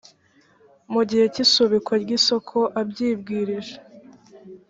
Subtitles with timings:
[0.93, 3.75] mu gihe cy’ isubikwa ry’ isoko abyibwirije